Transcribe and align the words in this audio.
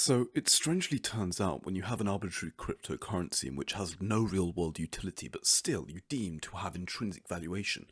So 0.00 0.28
it 0.34 0.48
strangely 0.48 0.98
turns 0.98 1.42
out 1.42 1.66
when 1.66 1.76
you 1.76 1.82
have 1.82 2.00
an 2.00 2.08
arbitrary 2.08 2.54
cryptocurrency 2.58 3.44
in 3.44 3.54
which 3.54 3.74
has 3.74 3.98
no 4.00 4.22
real 4.22 4.50
world 4.50 4.78
utility, 4.78 5.28
but 5.28 5.44
still 5.44 5.84
you 5.90 6.00
deem 6.08 6.40
to 6.40 6.56
have 6.56 6.74
intrinsic 6.74 7.28
valuation. 7.28 7.84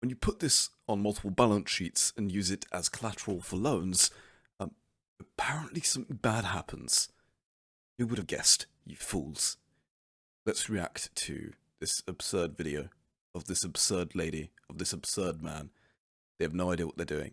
When 0.00 0.10
you 0.10 0.14
put 0.14 0.38
this 0.38 0.70
on 0.88 1.02
multiple 1.02 1.32
balance 1.32 1.72
sheets 1.72 2.12
and 2.16 2.30
use 2.30 2.52
it 2.52 2.66
as 2.70 2.88
collateral 2.88 3.40
for 3.40 3.56
loans, 3.56 4.12
um, 4.60 4.70
apparently 5.18 5.80
something 5.80 6.18
bad 6.22 6.44
happens. 6.44 7.08
Who 7.98 8.06
would 8.06 8.18
have 8.18 8.28
guessed, 8.28 8.66
you 8.86 8.94
fools? 8.94 9.56
Let's 10.46 10.70
react 10.70 11.12
to 11.16 11.54
this 11.80 12.00
absurd 12.06 12.56
video 12.56 12.90
of 13.34 13.46
this 13.46 13.64
absurd 13.64 14.14
lady, 14.14 14.50
of 14.70 14.78
this 14.78 14.92
absurd 14.92 15.42
man. 15.42 15.70
They 16.38 16.44
have 16.44 16.54
no 16.54 16.70
idea 16.70 16.86
what 16.86 16.96
they're 16.96 17.04
doing. 17.04 17.32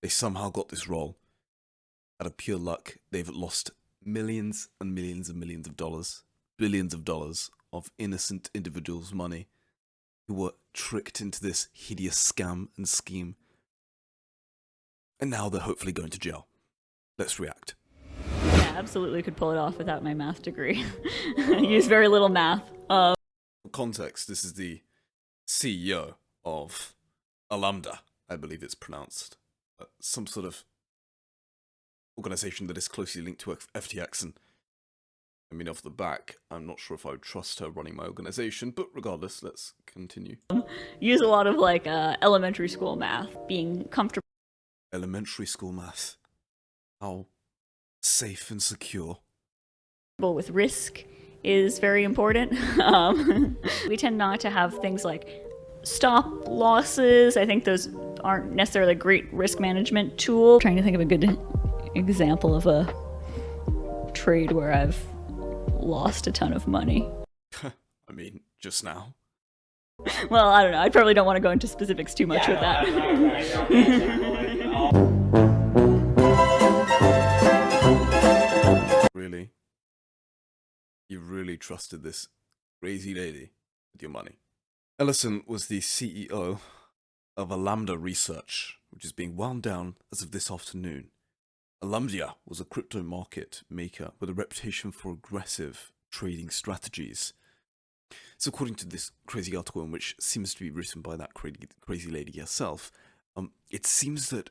They 0.00 0.08
somehow 0.08 0.48
got 0.48 0.70
this 0.70 0.88
role. 0.88 1.18
Out 2.18 2.26
of 2.26 2.36
pure 2.38 2.58
luck, 2.58 2.96
they've 3.10 3.28
lost 3.28 3.72
millions 4.02 4.68
and 4.80 4.94
millions 4.94 5.28
and 5.28 5.38
millions 5.38 5.66
of 5.66 5.76
dollars, 5.76 6.22
billions 6.56 6.94
of 6.94 7.04
dollars 7.04 7.50
of 7.72 7.90
innocent 7.98 8.48
individuals' 8.54 9.12
money 9.12 9.48
who 10.26 10.34
were 10.34 10.52
tricked 10.72 11.20
into 11.20 11.42
this 11.42 11.68
hideous 11.72 12.16
scam 12.16 12.68
and 12.76 12.88
scheme. 12.88 13.36
And 15.20 15.30
now 15.30 15.48
they're 15.50 15.60
hopefully 15.60 15.92
going 15.92 16.08
to 16.10 16.18
jail. 16.18 16.46
Let's 17.18 17.38
react. 17.38 17.74
Yeah, 18.44 18.74
absolutely 18.76 19.22
could 19.22 19.36
pull 19.36 19.50
it 19.50 19.58
off 19.58 19.76
without 19.76 20.02
my 20.02 20.14
math 20.14 20.42
degree. 20.42 20.84
I 21.38 21.58
use 21.68 21.86
very 21.86 22.08
little 22.08 22.28
math. 22.30 22.62
Uh, 22.88 23.14
For 23.62 23.68
context, 23.70 24.26
this 24.26 24.42
is 24.42 24.54
the 24.54 24.82
CEO 25.46 26.14
of 26.44 26.94
Alameda, 27.50 28.00
I 28.28 28.36
believe 28.36 28.62
it's 28.62 28.74
pronounced. 28.74 29.36
Uh, 29.78 29.84
some 30.00 30.26
sort 30.26 30.46
of 30.46 30.64
organization 32.18 32.66
that 32.66 32.78
is 32.78 32.88
closely 32.88 33.22
linked 33.22 33.40
to 33.42 33.50
FTX. 33.74 34.22
And 34.22 34.34
I 35.52 35.54
mean, 35.54 35.68
off 35.68 35.82
the 35.82 35.90
back, 35.90 36.36
I'm 36.50 36.66
not 36.66 36.80
sure 36.80 36.96
if 36.96 37.06
I 37.06 37.10
would 37.10 37.22
trust 37.22 37.60
her 37.60 37.70
running 37.70 37.96
my 37.96 38.04
organization, 38.04 38.70
but 38.70 38.88
regardless, 38.94 39.42
let's 39.42 39.74
continue. 39.86 40.36
use 41.00 41.20
a 41.20 41.28
lot 41.28 41.46
of 41.46 41.56
like 41.56 41.86
uh, 41.86 42.16
elementary 42.22 42.68
school 42.68 42.96
math, 42.96 43.36
being 43.46 43.84
comfortable 43.84 44.22
Elementary 44.92 45.46
school 45.46 45.72
math. 45.72 46.16
How 47.00 47.26
safe 48.02 48.50
and 48.50 48.62
secure. 48.62 49.18
with 50.18 50.50
risk 50.50 51.04
is 51.44 51.78
very 51.78 52.04
important. 52.04 52.52
Um, 52.80 53.56
we 53.88 53.96
tend 53.96 54.16
not 54.16 54.40
to 54.40 54.50
have 54.50 54.78
things 54.78 55.04
like 55.04 55.28
stop 55.82 56.26
losses. 56.46 57.36
I 57.36 57.44
think 57.44 57.64
those 57.64 57.88
aren't 58.22 58.52
necessarily 58.52 58.92
a 58.92 58.96
great 58.96 59.32
risk 59.32 59.60
management 59.60 60.18
tool. 60.18 60.60
trying 60.60 60.76
to 60.76 60.82
think 60.82 60.94
of 60.94 61.00
a 61.00 61.04
good 61.04 61.38
example 61.96 62.54
of 62.54 62.66
a 62.66 62.92
trade 64.12 64.52
where 64.52 64.72
I've 64.72 64.98
lost 65.80 66.26
a 66.26 66.32
ton 66.32 66.52
of 66.52 66.66
money. 66.66 67.08
I 67.62 68.12
mean, 68.12 68.40
just 68.60 68.84
now. 68.84 69.14
Well, 70.30 70.50
I 70.50 70.62
don't 70.62 70.72
know. 70.72 70.78
I 70.78 70.90
probably 70.90 71.14
don't 71.14 71.24
want 71.26 71.36
to 71.36 71.40
go 71.40 71.50
into 71.50 71.66
specifics 71.66 72.12
too 72.12 72.26
much 72.26 72.46
with 72.46 72.60
that. 72.60 72.86
Really? 79.14 79.50
You 81.08 81.20
really 81.20 81.56
trusted 81.56 82.02
this 82.02 82.28
crazy 82.82 83.14
lady 83.14 83.50
with 83.92 84.02
your 84.02 84.10
money? 84.10 84.38
Ellison 84.98 85.42
was 85.46 85.66
the 85.66 85.80
CEO 85.80 86.58
of 87.36 87.52
Alameda 87.52 87.96
Research, 87.96 88.78
which 88.90 89.04
is 89.04 89.12
being 89.12 89.36
wound 89.36 89.62
down 89.62 89.94
as 90.12 90.22
of 90.22 90.32
this 90.32 90.50
afternoon. 90.50 91.10
Alameda 91.82 92.36
was 92.46 92.60
a 92.60 92.64
crypto 92.64 93.02
market 93.02 93.62
maker 93.68 94.12
with 94.18 94.30
a 94.30 94.34
reputation 94.34 94.90
for 94.90 95.12
aggressive 95.12 95.92
trading 96.10 96.48
strategies. 96.48 97.34
So, 98.38 98.48
according 98.48 98.76
to 98.76 98.86
this 98.86 99.12
crazy 99.26 99.54
article, 99.54 99.82
in 99.82 99.90
which 99.90 100.16
seems 100.18 100.54
to 100.54 100.60
be 100.60 100.70
written 100.70 101.02
by 101.02 101.16
that 101.16 101.34
crazy, 101.34 101.68
crazy 101.80 102.10
lady 102.10 102.38
herself, 102.38 102.90
um, 103.36 103.52
it 103.70 103.86
seems 103.86 104.30
that 104.30 104.50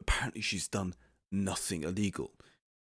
apparently 0.00 0.42
she's 0.42 0.68
done 0.68 0.94
nothing 1.32 1.82
illegal, 1.82 2.32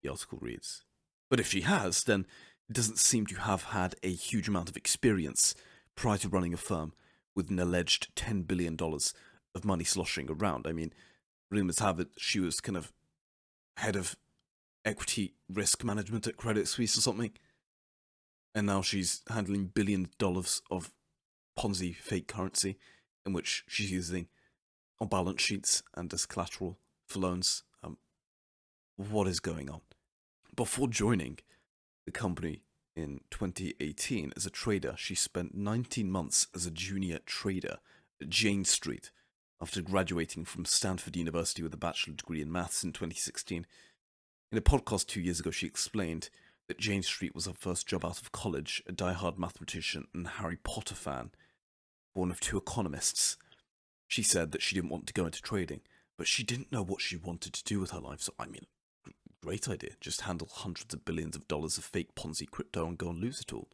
the 0.01 0.09
article 0.09 0.39
reads. 0.41 0.83
But 1.29 1.39
if 1.39 1.47
she 1.47 1.61
has, 1.61 2.03
then 2.03 2.25
it 2.69 2.73
doesn't 2.73 2.99
seem 2.99 3.25
to 3.27 3.35
have 3.35 3.63
had 3.65 3.95
a 4.03 4.11
huge 4.11 4.47
amount 4.47 4.69
of 4.69 4.77
experience 4.77 5.53
prior 5.95 6.17
to 6.19 6.29
running 6.29 6.53
a 6.53 6.57
firm 6.57 6.93
with 7.35 7.49
an 7.49 7.59
alleged 7.59 8.15
$10 8.15 8.47
billion 8.47 8.77
of 8.79 9.65
money 9.65 9.83
sloshing 9.83 10.29
around. 10.29 10.65
I 10.67 10.71
mean, 10.71 10.93
rumors 11.49 11.79
have 11.79 11.99
it 11.99 12.09
she 12.17 12.39
was 12.39 12.61
kind 12.61 12.77
of 12.77 12.93
head 13.81 13.95
of 13.95 14.15
equity 14.85 15.33
risk 15.51 15.83
management 15.83 16.27
at 16.27 16.37
Credit 16.37 16.67
Suisse 16.67 16.95
or 16.97 17.01
something. 17.01 17.31
And 18.53 18.67
now 18.67 18.83
she's 18.83 19.21
handling 19.27 19.71
billion 19.73 20.09
dollars 20.19 20.61
of 20.69 20.91
Ponzi 21.57 21.95
fake 21.95 22.27
currency 22.27 22.77
in 23.25 23.33
which 23.33 23.63
she's 23.67 23.91
using 23.91 24.27
on 24.99 25.07
balance 25.07 25.41
sheets 25.41 25.81
and 25.95 26.13
as 26.13 26.27
collateral 26.27 26.77
for 27.07 27.19
loans. 27.19 27.63
Um, 27.83 27.97
what 28.97 29.27
is 29.27 29.39
going 29.39 29.67
on? 29.67 29.81
Before 30.55 30.87
joining 30.87 31.39
the 32.05 32.11
company 32.11 32.61
in 32.95 33.21
2018 33.31 34.33
as 34.35 34.45
a 34.45 34.51
trader, 34.51 34.93
she 34.95 35.15
spent 35.15 35.55
19 35.55 36.11
months 36.11 36.47
as 36.53 36.67
a 36.67 36.71
junior 36.71 37.19
trader 37.25 37.77
at 38.21 38.29
Jane 38.29 38.63
Street 38.63 39.09
after 39.61 39.81
graduating 39.81 40.43
from 40.43 40.65
Stanford 40.65 41.15
University 41.15 41.61
with 41.61 41.73
a 41.73 41.77
bachelor 41.77 42.15
degree 42.15 42.41
in 42.41 42.51
maths 42.51 42.83
in 42.83 42.91
2016. 42.91 43.65
In 44.51 44.57
a 44.57 44.61
podcast 44.61 45.05
two 45.05 45.21
years 45.21 45.39
ago, 45.39 45.51
she 45.51 45.67
explained 45.67 46.29
that 46.67 46.79
Jane 46.79 47.03
Street 47.03 47.35
was 47.35 47.45
her 47.45 47.53
first 47.53 47.85
job 47.85 48.03
out 48.03 48.19
of 48.19 48.31
college, 48.31 48.81
a 48.87 48.91
die-hard 48.91 49.37
mathematician 49.37 50.07
and 50.13 50.27
Harry 50.27 50.57
Potter 50.63 50.95
fan, 50.95 51.31
born 52.15 52.31
of 52.31 52.39
two 52.39 52.57
economists. 52.57 53.37
She 54.07 54.23
said 54.23 54.51
that 54.51 54.61
she 54.61 54.75
didn't 54.75 54.89
want 54.89 55.05
to 55.07 55.13
go 55.13 55.25
into 55.25 55.41
trading, 55.41 55.81
but 56.17 56.27
she 56.27 56.43
didn't 56.43 56.71
know 56.71 56.83
what 56.83 57.01
she 57.01 57.15
wanted 57.15 57.53
to 57.53 57.63
do 57.63 57.79
with 57.79 57.91
her 57.91 57.99
life. 57.99 58.21
So, 58.21 58.33
I 58.39 58.47
mean, 58.47 58.65
great 59.43 59.69
idea. 59.69 59.91
Just 60.01 60.21
handle 60.21 60.49
hundreds 60.51 60.93
of 60.93 61.05
billions 61.05 61.35
of 61.35 61.47
dollars 61.47 61.77
of 61.77 61.83
fake 61.83 62.15
Ponzi 62.15 62.49
crypto 62.49 62.87
and 62.87 62.97
go 62.97 63.09
and 63.09 63.19
lose 63.19 63.41
it 63.41 63.53
all. 63.53 63.69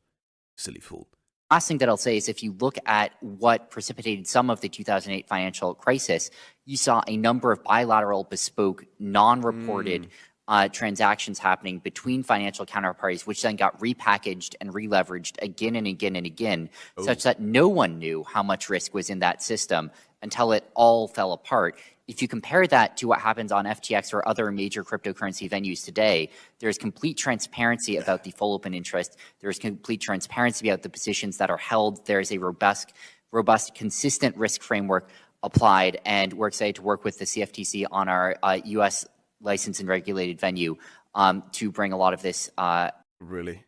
Silly 0.57 0.79
fool. 0.79 1.07
Last 1.49 1.67
thing 1.67 1.77
that 1.79 1.89
I'll 1.89 1.97
say 1.97 2.17
is 2.17 2.29
if 2.29 2.43
you 2.43 2.55
look 2.59 2.77
at 2.85 3.11
what 3.21 3.69
precipitated 3.69 4.27
some 4.27 4.49
of 4.49 4.61
the 4.61 4.69
2008 4.69 5.27
financial 5.27 5.73
crisis, 5.73 6.29
you 6.65 6.77
saw 6.77 7.01
a 7.07 7.17
number 7.17 7.51
of 7.51 7.63
bilateral, 7.63 8.23
bespoke, 8.23 8.85
non 8.99 9.41
reported 9.41 10.03
mm. 10.03 10.09
Uh, 10.47 10.69
transactions 10.69 11.39
happening 11.39 11.79
between 11.79 12.23
financial 12.23 12.65
counterparties, 12.65 13.27
which 13.27 13.41
then 13.41 13.55
got 13.55 13.79
repackaged 13.79 14.55
and 14.61 14.73
releveraged 14.73 15.41
again 15.41 15.75
and 15.75 15.87
again 15.87 16.15
and 16.15 16.25
again, 16.25 16.69
such 16.99 17.23
that 17.23 17.41
no 17.41 17.67
one 17.67 17.99
knew 17.99 18.23
how 18.23 18.41
much 18.41 18.69
risk 18.69 18.93
was 18.93 19.09
in 19.09 19.19
that 19.19 19.43
system 19.43 19.91
until 20.21 20.51
it 20.51 20.69
all 20.73 21.07
fell 21.07 21.33
apart. 21.33 21.77
If 22.07 22.21
you 22.21 22.29
compare 22.29 22.65
that 22.67 22.95
to 22.97 23.07
what 23.07 23.19
happens 23.19 23.51
on 23.51 23.65
FTX 23.65 24.13
or 24.13 24.25
other 24.27 24.49
major 24.49 24.83
cryptocurrency 24.83 25.49
venues 25.49 25.83
today, 25.83 26.29
there's 26.59 26.77
complete 26.77 27.17
transparency 27.17 27.97
about 27.97 28.23
the 28.23 28.31
full 28.31 28.53
open 28.53 28.73
interest. 28.73 29.17
There's 29.41 29.59
complete 29.59 29.99
transparency 29.99 30.69
about 30.69 30.83
the 30.83 30.89
positions 30.89 31.37
that 31.37 31.49
are 31.49 31.57
held. 31.57 32.05
There's 32.05 32.31
a 32.31 32.37
robust, 32.37 32.93
robust, 33.31 33.75
consistent 33.75 34.37
risk 34.37 34.61
framework 34.61 35.09
applied, 35.43 35.99
and 36.05 36.31
we're 36.33 36.47
excited 36.47 36.75
to 36.75 36.81
work 36.81 37.03
with 37.03 37.19
the 37.19 37.25
CFTC 37.25 37.85
on 37.91 38.07
our 38.07 38.37
uh, 38.41 38.59
U.S. 38.63 39.05
licensed 39.41 39.79
and 39.79 39.89
regulated 39.89 40.39
venue 40.39 40.75
um, 41.15 41.43
to 41.53 41.71
bring 41.71 41.91
a 41.91 41.97
lot 41.97 42.13
of 42.13 42.21
this 42.21 42.49
uh, 42.57 42.91
Really? 43.19 43.65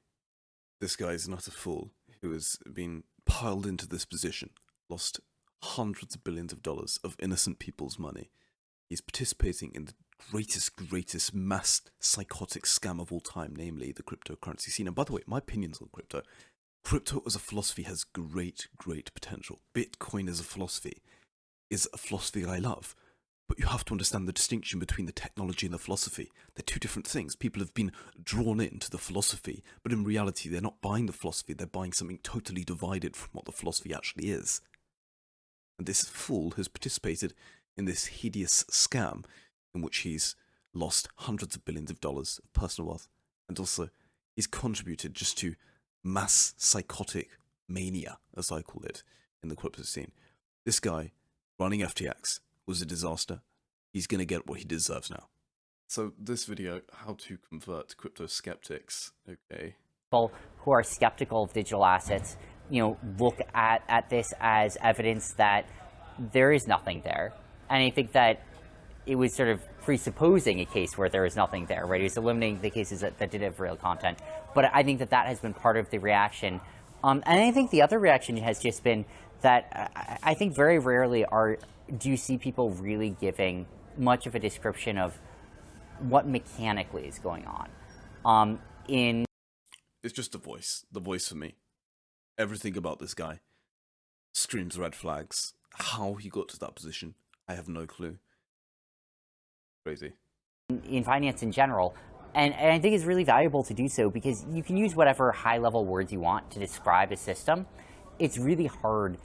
This 0.80 0.96
guy 0.96 1.10
is 1.10 1.28
not 1.28 1.48
a 1.48 1.52
fool 1.52 1.92
who 2.22 2.32
has 2.32 2.58
been 2.72 3.04
piled 3.26 3.66
into 3.66 3.88
this 3.88 4.06
position, 4.06 4.52
lost 4.90 5.20
hundreds 5.64 6.16
of 6.16 6.24
billions 6.24 6.54
of 6.54 6.62
dollars 6.62 7.00
of 7.04 7.16
innocent 7.20 7.60
people's 7.60 8.00
money. 8.00 8.30
He's 8.88 9.02
participating 9.02 9.72
in 9.74 9.86
the 9.86 9.94
greatest, 10.32 10.76
greatest 10.76 11.34
mass 11.34 11.82
psychotic 12.00 12.64
scam 12.64 13.02
of 13.02 13.12
all 13.12 13.20
time, 13.20 13.54
namely 13.56 13.92
the 13.92 14.04
cryptocurrency 14.04 14.70
scene. 14.70 14.88
And 14.88 14.96
by 14.96 15.04
the 15.04 15.14
way, 15.14 15.22
my 15.26 15.40
opinions 15.40 15.82
on 15.82 15.90
crypto 15.92 16.22
crypto 16.84 17.22
as 17.26 17.36
a 17.36 17.40
philosophy 17.40 17.84
has 17.84 18.04
great, 18.04 18.68
great 18.78 19.14
potential. 19.14 19.60
Bitcoin 19.76 20.30
as 20.30 20.40
a 20.40 20.44
philosophy 20.44 21.02
is 21.70 21.88
a 21.94 21.98
philosophy 21.98 22.46
I 22.46 22.58
love. 22.58 22.96
But 23.50 23.58
you 23.58 23.66
have 23.66 23.84
to 23.86 23.94
understand 23.94 24.28
the 24.28 24.32
distinction 24.32 24.80
between 24.80 25.08
the 25.08 25.12
technology 25.12 25.66
and 25.66 25.74
the 25.74 25.80
philosophy. 25.80 26.32
They're 26.54 26.64
two 26.64 26.80
different 26.80 27.08
things. 27.08 27.36
People 27.36 27.62
have 27.62 27.74
been 27.74 27.92
drawn 28.24 28.62
into 28.62 28.92
the 28.92 29.00
philosophy, 29.00 29.64
but 29.82 29.92
in 29.92 30.04
reality, 30.04 30.48
they're 30.48 30.62
not 30.62 30.82
buying 30.82 31.08
the 31.08 31.14
philosophy, 31.14 31.54
they're 31.54 31.66
buying 31.66 31.92
something 31.92 32.20
totally 32.22 32.64
divided 32.64 33.16
from 33.16 33.32
what 33.34 33.46
the 33.46 33.52
philosophy 33.52 33.92
actually 33.92 34.30
is. 34.30 34.62
And 35.80 35.88
this 35.88 36.04
fool 36.06 36.52
has 36.58 36.68
participated 36.68 37.34
in 37.76 37.86
this 37.86 38.06
hideous 38.06 38.66
scam 38.66 39.26
in 39.74 39.82
which 39.82 40.00
he's 40.00 40.36
lost 40.72 41.10
hundreds 41.16 41.56
of 41.56 41.66
billions 41.66 41.90
of 41.90 42.00
dollars 42.00 42.40
of 42.44 42.54
personal 42.54 42.90
wealth, 42.90 43.08
and 43.48 43.58
also 43.58 43.90
he's 44.36 44.46
contributed 44.46 45.16
just 45.16 45.40
to 45.40 45.56
mass 46.04 46.54
psychotic 46.56 47.30
mania, 47.68 48.20
as 48.38 48.52
I 48.52 48.62
call 48.62 48.84
it, 48.84 49.02
in 49.42 49.50
the 49.50 49.56
crypto 49.56 49.82
scene. 49.82 50.12
This 50.66 50.80
guy 50.80 51.14
running 51.58 51.80
FTX 51.80 52.42
was 52.70 52.82
a 52.82 52.86
disaster. 52.86 53.42
He's 53.92 54.08
going 54.08 54.20
to 54.20 54.26
get 54.26 54.48
what 54.48 54.60
he 54.60 54.64
deserves 54.64 55.10
now. 55.10 55.28
So 55.88 56.14
this 56.20 56.46
video, 56.46 56.82
how 56.94 57.16
to 57.28 57.38
convert 57.50 57.98
crypto 57.98 58.28
skeptics. 58.28 59.12
Okay. 59.28 59.76
people 60.10 60.32
who 60.60 60.72
are 60.72 60.84
skeptical 60.84 61.44
of 61.44 61.52
digital 61.52 61.84
assets, 61.84 62.38
you 62.70 62.80
know, 62.82 62.98
look 63.18 63.40
at, 63.56 63.84
at 63.88 64.10
this 64.10 64.32
as 64.40 64.78
evidence 64.84 65.34
that 65.34 65.66
there 66.32 66.52
is 66.52 66.68
nothing 66.68 67.02
there. 67.04 67.34
And 67.70 67.84
I 67.84 67.90
think 67.90 68.12
that 68.12 68.44
it 69.08 69.16
was 69.16 69.34
sort 69.34 69.50
of 69.50 69.62
presupposing 69.82 70.60
a 70.60 70.66
case 70.66 70.96
where 70.96 71.10
there 71.10 71.26
is 71.26 71.36
nothing 71.36 71.66
there, 71.66 71.88
right? 71.88 72.02
It 72.02 72.04
was 72.04 72.18
eliminating 72.18 72.62
the 72.62 72.70
cases 72.70 73.02
that, 73.02 73.18
that 73.18 73.32
did 73.32 73.42
have 73.42 73.60
real 73.60 73.76
content. 73.76 74.20
But 74.54 74.66
I 74.72 74.84
think 74.84 75.00
that 75.00 75.10
that 75.10 75.26
has 75.26 75.40
been 75.40 75.56
part 75.56 75.78
of 75.78 75.90
the 75.90 75.98
reaction. 75.98 76.62
Um, 77.04 77.24
and 77.26 77.40
I 77.40 77.52
think 77.52 77.72
the 77.72 77.82
other 77.82 78.00
reaction 78.00 78.38
has 78.38 78.60
just 78.60 78.84
been 78.84 79.06
that 79.42 79.92
I, 79.96 80.32
I 80.32 80.34
think 80.34 80.54
very 80.54 80.80
rarely 80.80 81.26
are 81.26 81.58
do 81.98 82.10
you 82.10 82.18
see 82.18 82.38
people 82.38 82.72
really 82.72 83.16
giving 83.20 83.66
much 83.98 84.28
of 84.28 84.36
a 84.36 84.40
description 84.40 84.98
of 84.98 85.20
what 86.00 86.28
mechanically 86.28 87.08
is 87.08 87.20
going 87.20 87.46
on. 87.46 87.70
Um, 88.26 88.60
in 88.88 89.26
It's 90.04 90.14
just 90.14 90.32
the 90.32 90.38
voice. 90.38 90.86
The 90.92 91.00
voice 91.00 91.28
for 91.28 91.36
me. 91.36 91.56
Everything 92.38 92.78
about 92.78 93.00
this 93.00 93.14
guy 93.14 93.40
screams 94.34 94.78
red 94.78 94.96
flags. 94.96 95.54
How 95.72 96.16
he 96.16 96.30
got 96.30 96.50
to 96.50 96.60
that 96.60 96.76
position, 96.76 97.16
I 97.48 97.54
have 97.56 97.68
no 97.68 97.86
clue. 97.86 98.18
Crazy. 99.86 100.14
in 100.88 101.04
finance 101.04 101.42
in 101.42 101.52
general. 101.52 101.96
And, 102.36 102.54
and 102.54 102.72
I 102.72 102.80
think 102.80 102.96
it's 102.96 103.06
really 103.06 103.24
valuable 103.24 103.64
to 103.64 103.74
do 103.74 103.88
so 103.88 104.10
because 104.10 104.46
you 104.52 104.64
can 104.64 104.78
use 104.78 104.96
whatever 104.96 105.32
high 105.32 105.58
level 105.58 105.86
words 105.86 106.12
you 106.12 106.20
want 106.20 106.52
to 106.52 106.60
describe 106.60 107.12
a 107.12 107.18
system. 107.18 107.66
It's 108.20 108.38
really 108.38 108.68
hard 108.68 109.18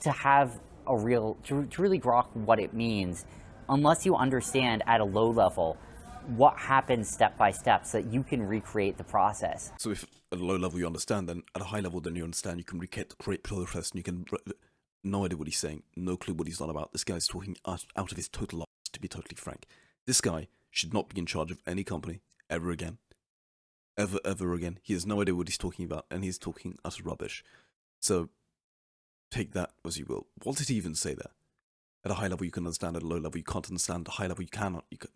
to 0.00 0.10
have 0.10 0.60
a 0.86 0.96
real, 0.96 1.36
to, 1.44 1.66
to 1.66 1.82
really 1.82 2.00
grok 2.00 2.34
what 2.34 2.60
it 2.60 2.72
means 2.72 3.24
unless 3.68 4.04
you 4.04 4.16
understand 4.16 4.82
at 4.86 5.00
a 5.00 5.04
low 5.04 5.30
level 5.30 5.76
what 6.36 6.56
happens 6.58 7.08
step 7.08 7.36
by 7.36 7.50
step 7.50 7.86
so 7.86 8.00
that 8.00 8.12
you 8.12 8.22
can 8.22 8.42
recreate 8.42 8.98
the 8.98 9.04
process. 9.04 9.72
So 9.78 9.90
if 9.90 10.04
at 10.32 10.38
a 10.38 10.44
low 10.44 10.56
level 10.56 10.78
you 10.78 10.86
understand, 10.86 11.28
then 11.28 11.42
at 11.54 11.62
a 11.62 11.64
high 11.64 11.80
level 11.80 12.00
then 12.00 12.14
you 12.14 12.24
understand, 12.24 12.58
you 12.58 12.64
can 12.64 12.78
recreate 12.78 13.10
the 13.10 13.42
process 13.42 13.90
and 13.90 13.98
you 13.98 14.02
can 14.02 14.24
no 15.02 15.24
idea 15.24 15.38
what 15.38 15.48
he's 15.48 15.58
saying, 15.58 15.82
no 15.96 16.16
clue 16.16 16.34
what 16.34 16.46
he's 16.46 16.60
on 16.60 16.70
about. 16.70 16.92
This 16.92 17.04
guy's 17.04 17.26
talking 17.26 17.56
out, 17.66 17.84
out 17.96 18.10
of 18.10 18.16
his 18.16 18.28
total 18.28 18.60
ass, 18.60 18.90
to 18.92 19.00
be 19.00 19.08
totally 19.08 19.36
frank. 19.36 19.66
This 20.06 20.20
guy 20.20 20.48
should 20.70 20.94
not 20.94 21.08
be 21.08 21.18
in 21.18 21.26
charge 21.26 21.50
of 21.50 21.60
any 21.66 21.84
company 21.84 22.20
ever 22.48 22.70
again. 22.70 22.98
Ever, 23.98 24.18
ever 24.24 24.54
again. 24.54 24.78
He 24.82 24.94
has 24.94 25.04
no 25.04 25.20
idea 25.20 25.34
what 25.34 25.48
he's 25.48 25.58
talking 25.58 25.84
about, 25.84 26.06
and 26.10 26.24
he's 26.24 26.38
talking 26.38 26.78
utter 26.84 27.02
rubbish. 27.02 27.44
So, 28.00 28.30
take 29.30 29.52
that 29.52 29.70
as 29.84 29.98
you 29.98 30.06
will. 30.08 30.26
What 30.42 30.56
did 30.56 30.68
he 30.68 30.76
even 30.76 30.94
say 30.94 31.14
there? 31.14 31.32
At 32.04 32.10
a 32.10 32.14
high 32.14 32.28
level, 32.28 32.46
you 32.46 32.52
can 32.52 32.64
understand. 32.64 32.96
At 32.96 33.02
a 33.02 33.06
low 33.06 33.18
level, 33.18 33.36
you 33.36 33.44
can't 33.44 33.68
understand. 33.68 34.06
At 34.06 34.14
a 34.14 34.16
high 34.16 34.26
level, 34.26 34.42
you 34.42 34.48
cannot. 34.48 34.84
You 34.90 34.96
could. 34.96 35.10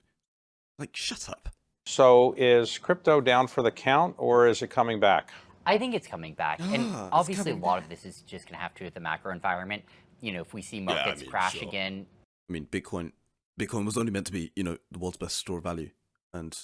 Like, 0.79 0.95
shut 0.95 1.29
up. 1.29 1.49
So 1.87 2.35
is 2.37 2.79
crypto 2.79 3.21
down 3.21 3.47
for 3.47 3.63
the 3.63 3.71
count 3.71 4.15
or 4.19 4.49
is 4.49 4.63
it 4.63 4.69
coming 4.69 5.01
back? 5.01 5.31
I 5.67 5.79
think 5.79 5.95
it's 5.95 6.07
coming 6.07 6.35
back. 6.35 6.61
and 6.61 6.93
Ah, 6.95 7.07
it's 7.07 7.09
obviously, 7.13 7.53
a 7.53 7.55
coming 7.55 7.63
lot 7.63 7.79
of 7.79 7.89
this 7.89 8.05
is 8.05 8.23
just 8.23 8.47
going 8.47 8.57
to 8.57 8.63
have 8.63 8.75
to 8.75 8.81
do 8.81 8.85
with 8.85 8.95
the 8.95 9.01
macro 9.01 9.33
environment. 9.33 9.83
You 10.21 10.33
know, 10.33 10.41
if 10.43 10.53
we 10.55 10.63
see 10.63 10.81
markets 10.81 11.23
mean, 11.23 11.31
crash 11.31 11.55
sure. 11.55 11.69
again, 11.69 12.07
I 12.49 12.53
mean, 12.53 12.67
Bitcoin, 12.71 13.13
Bitcoin 13.59 13.85
was 13.85 13.97
only 13.97 14.11
meant 14.11 14.27
to 14.27 14.33
be, 14.33 14.53
you 14.57 14.65
know, 14.65 14.79
the 14.91 14.99
world's 14.99 15.17
best 15.17 15.37
store 15.37 15.59
of 15.59 15.65
value 15.65 15.91
and 16.33 16.57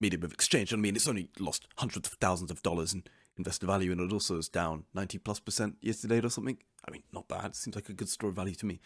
medium 0.00 0.22
of 0.22 0.32
exchange. 0.32 0.72
I 0.72 0.76
mean, 0.76 0.96
it's 0.96 1.08
only 1.08 1.30
lost 1.38 1.66
hundreds 1.78 2.08
of 2.08 2.14
thousands 2.14 2.50
of 2.50 2.62
dollars 2.62 2.92
in 2.92 3.04
investor 3.36 3.66
value, 3.66 3.92
and 3.92 4.00
it 4.00 4.12
also 4.12 4.36
is 4.36 4.48
down 4.48 4.84
ninety 4.94 5.18
plus 5.18 5.40
percent 5.40 5.80
date 5.80 6.24
or 6.24 6.30
something. 6.30 6.58
I 6.86 6.90
mean, 6.90 7.02
not 7.12 7.28
bad. 7.28 7.54
Seems 7.54 7.74
like 7.74 7.88
a 7.88 7.94
good 7.94 8.08
store 8.08 8.30
of 8.30 8.36
value 8.36 8.54
to 8.56 8.66
me. 8.66 8.80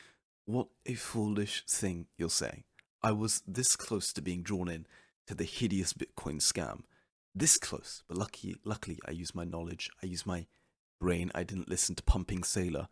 What 0.46 0.68
a 0.86 0.94
foolish 0.94 1.64
thing 1.66 2.06
you're 2.18 2.28
saying. 2.28 2.64
I 3.02 3.12
was 3.12 3.42
this 3.46 3.76
close 3.76 4.12
to 4.12 4.22
being 4.22 4.42
drawn 4.42 4.68
in 4.68 4.86
to 5.26 5.34
the 5.34 5.44
hideous 5.44 5.92
Bitcoin 5.92 6.36
scam. 6.36 6.82
This 7.34 7.58
close, 7.58 8.04
but 8.06 8.16
lucky, 8.16 8.56
luckily, 8.64 8.98
I 9.08 9.10
used 9.10 9.34
my 9.34 9.44
knowledge. 9.44 9.90
I 10.02 10.06
used 10.06 10.26
my 10.26 10.46
brain. 11.00 11.32
I 11.34 11.42
didn't 11.42 11.68
listen 11.68 11.96
to 11.96 12.02
Pumping 12.04 12.42
Saylor, 12.42 12.86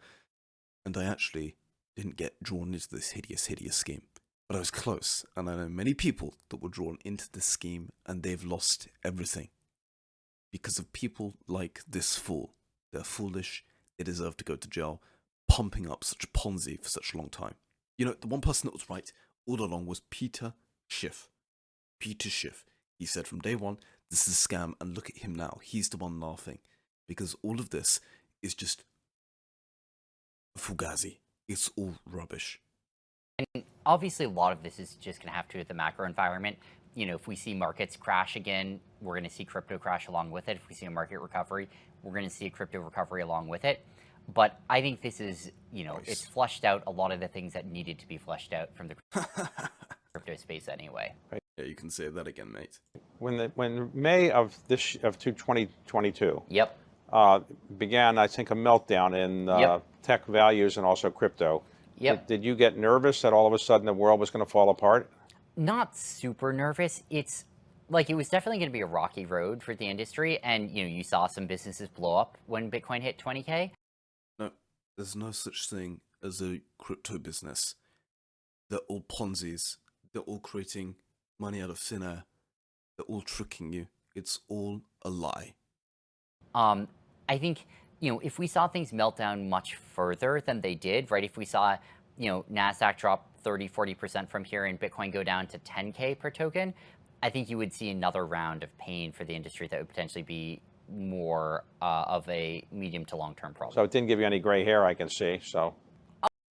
and 0.85 0.97
I 0.97 1.05
actually 1.05 1.57
didn't 1.95 2.17
get 2.17 2.43
drawn 2.43 2.75
into 2.75 2.89
this 2.89 3.11
hideous, 3.13 3.47
hideous 3.47 3.77
scheme. 3.77 4.03
But 4.53 4.59
I 4.59 4.69
was 4.69 4.71
close, 4.71 5.25
and 5.35 5.49
I 5.49 5.55
know 5.57 5.71
many 5.71 5.95
people 5.95 6.35
that 6.51 6.63
were 6.63 6.69
drawn 6.69 6.99
into 7.07 7.27
this 7.33 7.47
scheme 7.47 7.91
and 8.05 8.23
they've 8.23 8.45
lost 8.45 8.87
everything. 9.03 9.49
Because 10.53 10.79
of 10.79 10.93
people 10.93 11.33
like 11.49 11.81
this 11.89 12.19
fool. 12.19 12.53
They're 12.93 13.03
foolish, 13.03 13.65
they 13.97 14.05
deserve 14.05 14.37
to 14.37 14.45
go 14.45 14.57
to 14.57 14.69
jail, 14.69 15.01
pumping 15.49 15.91
up 15.91 16.05
such 16.05 16.25
a 16.25 16.27
Ponzi 16.27 16.79
for 16.79 16.91
such 16.91 17.15
a 17.15 17.17
long 17.17 17.31
time. 17.31 17.55
You 17.97 18.05
know, 18.05 18.13
the 18.13 18.27
one 18.27 18.43
person 18.43 18.67
that 18.67 18.75
was 18.75 18.91
right 18.91 19.11
all 19.47 19.63
along 19.63 19.87
was 19.87 20.03
Peter 20.11 20.53
Schiff. 20.87 21.31
Peter 21.99 22.29
Schiff. 22.29 22.67
He 22.99 23.07
said 23.07 23.27
from 23.27 23.41
day 23.41 23.55
one, 23.55 23.79
this 24.11 24.29
is 24.29 24.35
a 24.35 24.49
scam, 24.49 24.75
and 24.83 24.95
look 24.95 25.09
at 25.09 25.23
him 25.23 25.35
now. 25.35 25.61
He's 25.63 25.89
the 25.89 25.97
one 25.97 26.21
laughing. 26.21 26.59
Because 27.09 27.35
all 27.43 27.59
of 27.59 27.71
this 27.71 28.01
is 28.43 28.55
just 28.55 28.85
fugazi. 30.59 31.21
It's 31.49 31.71
all 31.75 31.95
rubbish. 32.05 32.61
And 33.39 33.65
obviously, 33.87 34.27
a 34.27 34.31
lot 34.31 34.53
of 34.53 34.63
this 34.63 34.79
is 34.79 34.97
just 35.01 35.21
going 35.21 35.31
to 35.31 35.37
have 35.37 35.49
to 35.49 35.53
do 35.55 35.59
with 35.59 35.69
the 35.69 35.75
macro 35.75 36.07
environment. 36.07 36.57
You 36.95 37.07
know, 37.07 37.15
if 37.15 37.27
we 37.27 37.37
see 37.37 37.55
markets 37.55 37.97
crash 37.97 38.37
again, 38.37 38.81
we're 39.01 39.15
going 39.15 39.29
to 39.29 39.35
see 39.35 39.45
crypto 39.45 39.79
crash 39.79 40.09
along 40.09 40.31
with 40.31 40.49
it. 40.49 40.57
If 40.57 40.69
we 40.69 40.75
see 40.75 40.87
a 40.87 40.91
market 40.91 41.19
recovery, 41.21 41.69
we're 42.03 42.13
going 42.13 42.29
to 42.29 42.35
see 42.35 42.47
a 42.47 42.51
crypto 42.51 42.81
recovery 42.81 43.23
along 43.23 43.49
with 43.49 43.65
it. 43.65 43.85
But 44.33 44.61
I 44.71 44.83
think 44.83 45.01
this 45.03 45.21
is, 45.21 45.51
you 45.73 45.85
know, 45.85 46.01
it's 46.05 46.25
flushed 46.25 46.65
out 46.65 46.85
a 46.87 46.91
lot 46.91 47.11
of 47.11 47.21
the 47.21 47.29
things 47.29 47.55
that 47.55 47.67
needed 47.67 47.99
to 48.01 48.09
be 48.09 48.19
flushed 48.19 48.53
out 48.53 48.69
from 48.77 48.89
the 48.89 48.95
crypto 50.13 50.37
space 50.37 50.69
anyway. 50.69 51.15
Yeah, 51.59 51.65
you 51.65 51.75
can 51.75 51.91
say 51.91 52.09
that 52.09 52.27
again, 52.27 52.53
mate. 52.53 52.79
When 53.19 53.37
the 53.37 53.51
when 53.55 53.91
May 53.95 54.31
of 54.31 54.57
this 54.69 54.97
of 55.03 55.19
2022 55.19 56.43
Yep. 56.49 56.79
uh, 57.13 57.41
began, 57.79 58.17
I 58.19 58.27
think 58.27 58.51
a 58.51 58.55
meltdown 58.55 59.15
in 59.17 59.49
uh, 59.49 59.59
Yep. 59.59 59.83
tech 60.03 60.27
values 60.27 60.77
and 60.77 60.87
also 60.87 61.11
crypto. 61.11 61.63
Yep. 62.03 62.27
Did, 62.27 62.41
did 62.41 62.47
you 62.47 62.55
get 62.55 62.77
nervous 62.77 63.23
that 63.23 63.33
all 63.33 63.47
of 63.47 63.53
a 63.53 63.59
sudden 63.59 63.87
the 63.87 63.93
world 63.95 64.21
was 64.21 64.31
going 64.31 64.45
to 64.45 64.51
fall 64.51 64.71
apart? 64.71 65.11
not 65.57 65.97
super 65.97 66.53
nervous. 66.53 67.03
It's 67.11 67.45
like 67.89 68.11
it 68.11 68.15
was 68.15 68.29
definitely 68.29 68.59
going 68.59 68.71
to 68.71 68.73
be 68.73 68.81
a 68.81 68.87
rocky 68.87 69.27
road 69.27 69.63
for 69.63 69.75
the 69.75 69.89
industry, 69.89 70.39
and 70.43 70.71
you 70.71 70.83
know 70.83 70.89
you 70.89 71.05
saw 71.05 71.27
some 71.27 71.47
businesses 71.47 71.89
blow 71.89 72.17
up 72.17 72.39
when 72.47 72.71
Bitcoin 72.71 73.01
hit 73.01 73.19
20k. 73.19 73.71
No, 74.39 74.51
there's 74.97 75.17
no 75.17 75.31
such 75.31 75.69
thing 75.69 76.01
as 76.23 76.41
a 76.41 76.61
crypto 76.79 77.19
business. 77.19 77.75
They're 78.71 78.81
all 78.89 79.03
Ponzi's. 79.03 79.79
They're 80.13 80.23
all 80.23 80.41
creating 80.41 80.97
money 81.39 81.61
out 81.61 81.71
of 81.71 81.79
thin 81.79 82.03
air. 82.03 82.25
They're 82.97 83.07
all 83.07 83.23
tricking 83.23 83.73
you. 83.73 83.89
It's 84.15 84.41
all 84.49 84.83
a 85.03 85.11
lie. 85.11 85.55
Um, 86.55 86.89
I 87.29 87.39
think 87.39 87.67
you 88.03 88.13
know 88.13 88.19
if 88.19 88.39
we 88.39 88.47
saw 88.47 88.69
things 88.69 88.93
melt 88.93 89.17
down 89.17 89.49
much 89.49 89.77
further 89.77 90.43
than 90.45 90.61
they 90.61 90.75
did, 90.75 91.11
right? 91.11 91.25
If 91.25 91.39
we 91.39 91.47
saw 91.47 91.79
you 92.19 92.29
know 92.29 92.45
Nasdaq 92.53 92.99
drop 92.99 93.31
30, 93.39 93.69
40 93.69 93.95
percent 93.95 94.31
from 94.31 94.45
here 94.45 94.67
and 94.67 94.79
Bitcoin 94.79 95.11
go 95.13 95.23
down 95.23 95.47
to 95.47 95.59
10k 95.61 96.19
per 96.19 96.29
token, 96.29 96.75
I 97.23 97.31
think 97.31 97.49
you 97.49 97.57
would 97.57 97.73
see 97.73 97.91
another 97.91 98.27
round 98.27 98.65
of 98.65 98.77
pain 98.77 99.13
for 99.13 99.25
the 99.25 99.35
industry 99.35 99.69
that 99.69 99.79
would 99.79 99.89
potentially 99.89 100.25
be 100.25 100.61
more 100.91 101.65
uh, 101.81 102.05
of 102.09 102.29
a 102.29 102.67
medium 102.73 103.05
to 103.07 103.17
long 103.17 103.35
term 103.37 103.55
problem. 103.55 103.75
So 103.75 103.85
it 103.85 103.93
didn't 103.93 104.09
give 104.09 104.19
you 104.19 104.27
any 104.27 104.41
gray 104.41 104.65
hair, 104.65 104.85
I 104.85 104.95
can 104.95 105.09
see. 105.09 105.39
So 105.43 105.75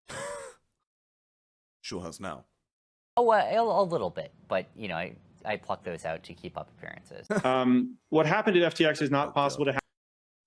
Sure 1.82 2.02
has 2.02 2.20
now. 2.22 2.46
Oh, 3.18 3.30
uh, 3.30 3.46
a, 3.52 3.60
a 3.60 3.84
little 3.84 4.10
bit, 4.10 4.32
but 4.48 4.68
you 4.74 4.88
know, 4.88 4.96
I, 4.96 5.16
I 5.44 5.58
pluck 5.58 5.84
those 5.84 6.06
out 6.06 6.24
to 6.24 6.34
keep 6.34 6.58
up 6.58 6.72
appearances. 6.78 7.28
Um, 7.44 7.98
what 8.10 8.26
happened 8.26 8.56
at 8.56 8.74
FTX 8.74 9.02
is 9.02 9.12
not 9.12 9.34
possible 9.34 9.66
to 9.66 9.72
happen. 9.72 9.81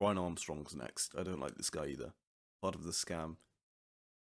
Brian 0.04 0.18
Armstrong's 0.18 0.76
next. 0.76 1.14
I 1.18 1.22
don't 1.22 1.40
like 1.40 1.54
this 1.54 1.70
guy 1.70 1.86
either. 1.86 2.12
Part 2.60 2.74
of 2.74 2.84
the 2.84 2.90
scam. 2.90 3.36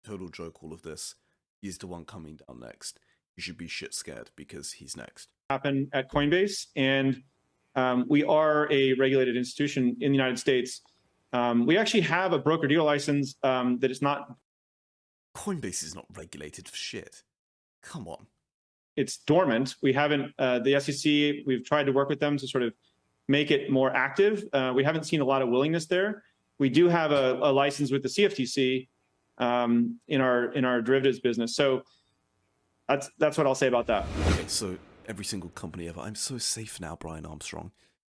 Total 0.05 0.29
joke, 0.29 0.63
all 0.63 0.71
of 0.71 0.83
this. 0.83 1.15
He's 1.61 1.77
the 1.77 1.85
one 1.85 2.05
coming 2.05 2.39
down 2.47 2.61
next. 2.61 2.97
You 3.35 3.43
should 3.43 3.57
be 3.57 3.67
shit 3.67 3.93
scared 3.93 4.29
because 4.37 4.71
he's 4.71 4.95
next. 4.95 5.27
happen 5.49 5.89
at 5.91 6.09
Coinbase, 6.09 6.67
and 6.77 7.21
um, 7.75 8.05
we 8.07 8.23
are 8.23 8.71
a 8.71 8.93
regulated 8.93 9.35
institution 9.35 9.97
in 9.99 10.13
the 10.13 10.17
United 10.17 10.39
States. 10.39 10.79
Um, 11.33 11.65
we 11.65 11.77
actually 11.77 12.01
have 12.03 12.31
a 12.31 12.39
broker 12.39 12.67
dealer 12.67 12.85
license 12.85 13.35
um, 13.43 13.77
that 13.79 13.91
is 13.91 14.01
not 14.01 14.33
Coinbase 15.35 15.83
is 15.83 15.93
not 15.93 16.05
regulated 16.15 16.69
for 16.69 16.77
shit. 16.77 17.21
Come 17.83 18.07
on. 18.07 18.27
it's 18.95 19.17
dormant. 19.17 19.75
We 19.83 19.91
haven't 19.91 20.31
uh, 20.39 20.59
the 20.59 20.79
SEC. 20.79 21.45
We've 21.45 21.65
tried 21.65 21.87
to 21.87 21.91
work 21.91 22.07
with 22.07 22.21
them 22.21 22.37
to 22.37 22.47
sort 22.47 22.63
of 22.63 22.73
make 23.27 23.51
it 23.51 23.69
more 23.69 23.95
active. 23.95 24.43
Uh, 24.53 24.73
we 24.75 24.83
haven't 24.83 25.03
seen 25.05 25.21
a 25.21 25.25
lot 25.25 25.41
of 25.41 25.49
willingness 25.49 25.87
there. 25.87 26.23
We 26.59 26.69
do 26.69 26.87
have 26.87 27.11
a, 27.11 27.39
a 27.41 27.51
license 27.51 27.91
with 27.91 28.03
the 28.03 28.09
CFTC 28.09 28.87
um, 29.37 29.99
in 30.07 30.21
our 30.21 30.53
in 30.53 30.65
our 30.65 30.81
derivatives 30.81 31.19
business. 31.19 31.55
So 31.55 31.83
that's 32.87 33.09
that's 33.17 33.37
what 33.37 33.47
I'll 33.47 33.55
say 33.55 33.67
about 33.67 33.87
that. 33.87 34.05
Okay, 34.27 34.47
so 34.47 34.77
every 35.07 35.25
single 35.25 35.49
company 35.49 35.87
ever. 35.87 36.01
I'm 36.01 36.15
so 36.15 36.37
safe 36.37 36.79
now, 36.79 36.95
Brian 36.95 37.25
Armstrong, 37.25 37.71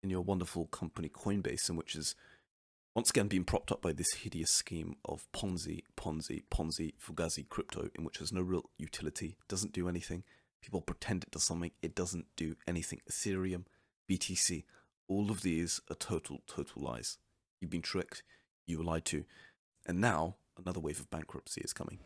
in 0.04 0.10
your 0.10 0.22
wonderful 0.22 0.66
company 0.66 1.10
Coinbase, 1.10 1.70
and 1.70 1.78
which 1.78 1.96
is 1.96 2.16
once 2.96 3.10
again 3.10 3.28
being 3.28 3.44
propped 3.44 3.72
up 3.72 3.82
by 3.82 3.94
this 3.94 4.12
hideous 4.14 4.52
scheme 4.52 4.96
of 5.06 5.28
Ponzi, 5.32 5.84
Ponzi, 5.96 6.44
Ponzi, 6.50 6.94
Fugazi 7.00 7.48
crypto, 7.48 7.90
in 7.96 8.04
which 8.04 8.18
there's 8.18 8.34
no 8.34 8.42
real 8.42 8.70
utility, 8.78 9.38
doesn't 9.48 9.72
do 9.72 9.88
anything. 9.88 10.24
People 10.62 10.82
pretend 10.82 11.24
it 11.24 11.32
does 11.32 11.46
something, 11.46 11.72
it 11.82 11.94
doesn't 11.94 12.26
do 12.36 12.56
anything. 12.68 13.00
Ethereum, 13.10 13.66
BTC, 14.10 14.64
all 15.08 15.32
of 15.32 15.42
these 15.42 15.80
are 15.90 15.96
total, 15.96 16.42
total 16.48 16.84
lies. 16.84 17.18
You've 17.60 17.72
been 17.72 17.82
tricked, 17.82 18.24
you 18.66 18.78
were 18.78 18.84
lied 18.84 19.06
to, 19.06 19.26
and 19.86 20.02
now 20.02 20.36
another 20.58 20.80
wave 20.80 21.00
of 21.00 21.10
bankruptcy 21.10 21.62
is 21.62 21.74
coming. 21.74 22.00